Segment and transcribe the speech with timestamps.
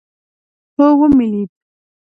[0.77, 1.49] هو ومې لېد.